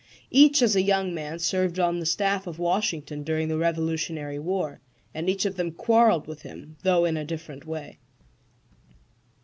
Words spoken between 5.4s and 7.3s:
of them quarreled with him, though in a